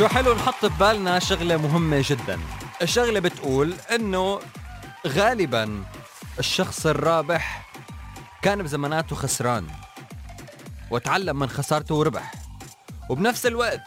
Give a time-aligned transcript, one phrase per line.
[0.00, 2.38] شو حلو نحط ببالنا شغلة مهمة جدا.
[2.82, 4.40] الشغلة بتقول إنه
[5.06, 5.84] غالبا
[6.38, 7.72] الشخص الرابح
[8.42, 9.66] كان بزماناته خسران
[10.90, 12.32] وتعلم من خسارته وربح.
[13.10, 13.82] وبنفس الوقت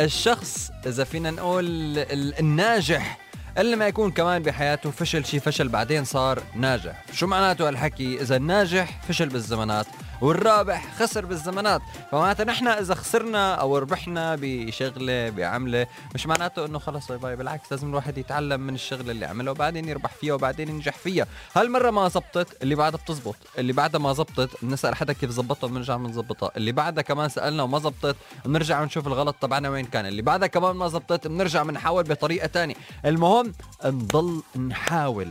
[0.00, 1.64] الشخص إذا فينا نقول
[2.40, 3.18] الناجح
[3.58, 7.04] إلا ما يكون كمان بحياته فشل شي فشل بعدين صار ناجح.
[7.12, 9.86] شو معناته هالحكي؟ إذا الناجح فشل بالزمانات
[10.24, 11.82] والرابح خسر بالزمانات.
[12.12, 17.72] فمعناتها نحن إذا خسرنا أو ربحنا بشغلة بعملة مش معناته إنه خلص bye bye بالعكس
[17.72, 21.26] لازم الواحد يتعلم من الشغلة اللي عملها وبعدين يربح فيها وبعدين ينجح فيها.
[21.56, 23.36] هالمرة ما زبطت اللي بعدها بتزبط.
[23.58, 27.78] اللي بعدها ما زبطت بنسال حدا كيف زبطها بنرجع بنظبطها اللي بعدها كمان سألنا وما
[27.78, 30.06] زبطت بنرجع بنشوف الغلط تبعنا وين كان.
[30.06, 32.74] اللي بعدها كمان ما زبطت بنرجع بنحاول بطريقة تانية.
[33.04, 33.52] المهم
[33.84, 35.28] نضل نحاول.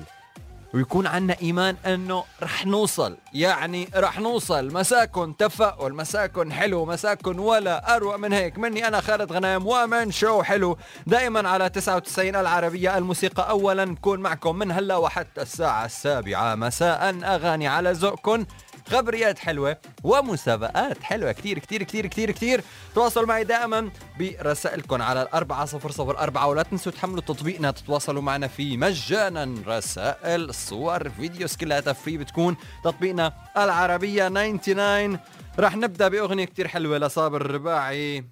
[0.74, 3.18] ويكون عنا إيمان أنه رح نوصل.
[3.34, 4.74] يعني رح نوصل.
[4.74, 8.58] مساكن تفاؤل مساكن حلو مساكن ولا أروع من هيك.
[8.58, 10.78] مني أنا خالد غنايم ومن شو حلو.
[11.08, 13.50] دائما على 99 العربية الموسيقى.
[13.50, 16.56] أولا نكون معكم من هلا وحتى الساعة السابعة.
[16.56, 17.16] مساء.
[17.24, 18.46] أغاني على ذوقكم
[18.88, 21.32] خبريات حلوة ومسابقات حلوة.
[21.32, 22.64] كتير كتير كتير كتير كتير.
[22.96, 27.72] تواصلوا معي دائما برسائلكم على الأربعة صفر صفر أربعة ولا تنسوا تحملوا تطبيقنا.
[27.72, 29.56] تتواصلوا معنا فيه مجانا.
[29.68, 35.20] رسائل صور videos كلها free بتكون تطبيقنا العربية 99
[35.60, 38.26] رح نبدأ بأغنية كتير حلوة لصابر الرباعي.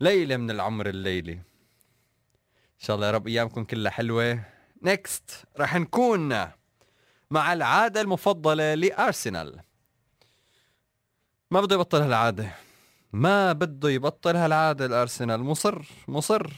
[0.00, 1.32] ليلة من العمر الليلي.
[1.32, 4.40] إن شاء الله يا رب أيامكم كلها حلوة.
[4.82, 6.48] نيكست رح نكون
[7.30, 9.60] مع العادة المفضلة لأرسنال.
[11.50, 12.50] ما بده يبطل هالعادة.
[13.12, 15.40] ما بده يبطل هالعادة الأرسنال.
[15.40, 16.52] مصر مصر.